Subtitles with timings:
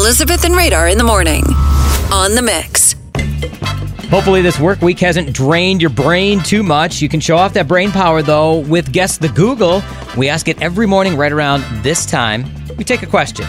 [0.00, 1.44] Elizabeth and Radar in the morning.
[2.10, 2.94] On the mix.
[4.08, 7.02] Hopefully, this work week hasn't drained your brain too much.
[7.02, 9.82] You can show off that brain power, though, with Guess the Google.
[10.16, 12.46] We ask it every morning right around this time.
[12.78, 13.44] We take a question,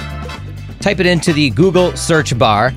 [0.82, 2.74] type it into the Google search bar,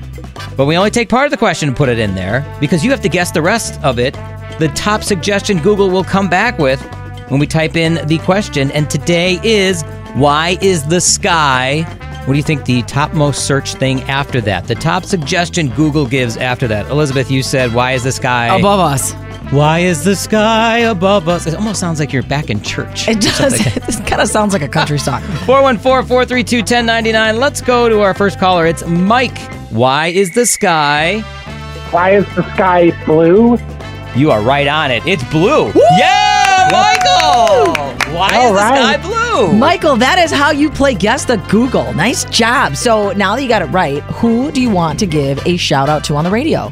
[0.55, 2.91] but we only take part of the question and put it in there because you
[2.91, 4.13] have to guess the rest of it.
[4.57, 6.81] The top suggestion Google will come back with
[7.27, 8.71] when we type in the question.
[8.71, 9.83] And today is
[10.13, 11.85] Why is the sky?
[12.25, 14.65] What do you think the topmost search thing after that?
[14.67, 16.87] The top suggestion Google gives after that.
[16.89, 19.13] Elizabeth, you said, Why is the sky Above us.
[19.51, 21.45] Why is the sky above us?
[21.45, 23.07] It almost sounds like you're back in church.
[23.07, 23.53] It does.
[23.87, 25.21] It kind of sounds like a country song.
[25.45, 27.39] 414 432 1099.
[27.39, 28.65] Let's go to our first caller.
[28.65, 29.37] It's Mike.
[29.71, 31.19] Why is the sky?
[31.91, 33.59] Why is the sky blue?
[34.15, 35.05] You are right on it.
[35.05, 35.71] It's blue.
[35.99, 37.75] Yeah, Michael!
[38.15, 38.99] Why All is the right.
[38.99, 39.24] sky blue?
[39.35, 41.93] Michael, that is how you play Guess the Google.
[41.93, 42.77] Nice job.
[42.77, 45.89] So now that you got it right, who do you want to give a shout
[45.89, 46.71] out to on the radio?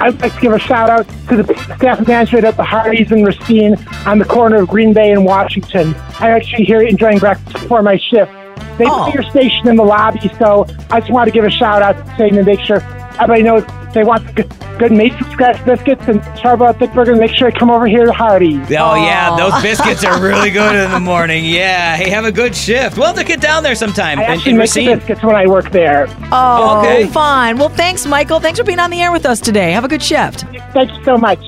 [0.00, 3.12] I'd like to give a shout out to the staff and management at the Hardee's
[3.12, 5.94] in Racine on the corner of Green Bay and Washington.
[6.18, 8.32] I'm actually here enjoying breakfast before my shift.
[8.78, 9.04] They Oh.
[9.04, 11.96] put your station in the lobby, so I just want to give a shout out
[11.96, 12.82] to saying to make sure
[13.20, 13.62] everybody knows
[13.96, 17.16] they want good, good made scratch biscuits and Charbot thick burger.
[17.16, 18.66] Make sure they come over here to Hardee's.
[18.68, 21.44] Oh, yeah, those biscuits are really good in the morning.
[21.56, 22.98] Yeah, hey, have a good shift.
[22.98, 25.46] Well, to get down there sometime I in, actually in make the biscuits when I
[25.46, 26.06] work there.
[26.30, 27.06] Oh, Okay.
[27.06, 27.56] fine.
[27.56, 28.38] Well, thanks, Michael.
[28.40, 29.72] Thanks for being on the air with us today.
[29.72, 30.40] Have a good shift.
[30.74, 31.38] Thank you so much.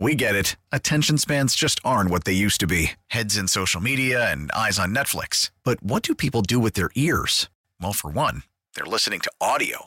[0.00, 0.56] We get it.
[0.72, 4.78] Attention spans just aren't what they used to be heads in social media and eyes
[4.78, 5.50] on Netflix.
[5.62, 7.48] But what do people do with their ears?
[7.80, 8.42] Well, for one,
[8.74, 9.86] they're listening to audio.